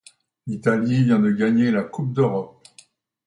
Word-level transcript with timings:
l'Italie 0.47 1.03
vient 1.03 1.19
de 1.19 1.29
gagner 1.29 1.69
la 1.69 1.83
coupe 1.83 2.11
d'Europe. 2.15 2.63